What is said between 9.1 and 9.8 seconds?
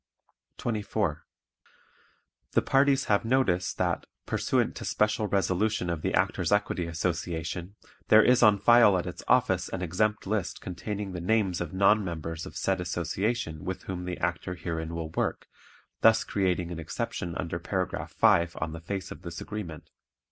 office